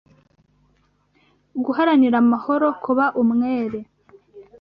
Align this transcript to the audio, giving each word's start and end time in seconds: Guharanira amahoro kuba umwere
Guharanira 1.63 2.15
amahoro 2.23 2.67
kuba 2.83 3.05
umwere 3.21 3.79